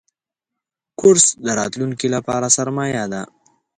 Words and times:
کورس 0.99 1.25
د 1.45 1.47
راتلونکي 1.59 2.07
لپاره 2.15 2.47
سرمایه 2.57 3.03
ده. 3.13 3.21